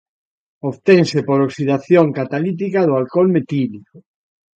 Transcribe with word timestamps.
Obtense 0.69 1.19
por 1.27 1.39
oxidación 1.47 2.05
catalítica 2.19 2.79
do 2.87 2.93
alcol 3.01 3.27
metílico. 3.35 3.95